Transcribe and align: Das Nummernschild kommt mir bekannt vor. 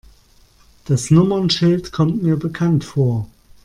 Das 0.85 1.11
Nummernschild 1.11 1.91
kommt 1.91 2.23
mir 2.23 2.35
bekannt 2.35 2.83
vor. 2.83 3.27